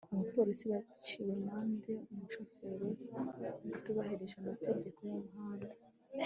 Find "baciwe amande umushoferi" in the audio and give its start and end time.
0.71-2.89